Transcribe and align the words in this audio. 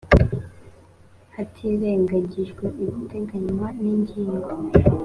hatirengagijwe 1.35 2.65
ibiteganywa 2.83 3.67
n’ingingo 3.81 4.49